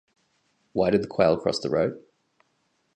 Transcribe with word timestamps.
Why 0.73 0.89
did 0.89 1.03
the 1.03 1.07
quail 1.07 1.37
cross 1.37 1.59
the 1.59 1.69
road? 1.69 2.03